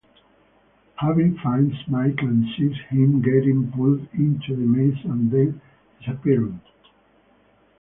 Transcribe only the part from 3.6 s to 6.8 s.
pulled into the maze and then disappearing.